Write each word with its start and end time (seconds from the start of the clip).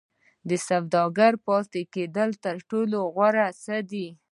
او 0.49 0.55
سوداګرۍ 0.67 1.33
پاتې 1.47 1.81
کېدل 1.93 2.29
تر 2.43 2.55
ټولو 2.69 2.97
غوره 3.15 3.47
څه 3.63 3.75
دي. 3.89 4.07